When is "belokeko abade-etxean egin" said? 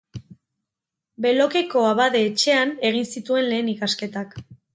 1.25-3.07